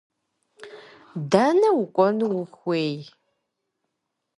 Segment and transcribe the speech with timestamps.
[1.31, 2.95] Дэнэ укӏуэну ухуей?